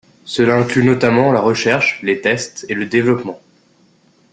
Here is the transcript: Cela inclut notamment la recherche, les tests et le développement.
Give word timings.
Cela 0.25 0.55
inclut 0.55 0.83
notamment 0.83 1.31
la 1.31 1.41
recherche, 1.41 1.99
les 2.01 2.21
tests 2.21 2.65
et 2.69 2.73
le 2.73 2.87
développement. 2.87 3.39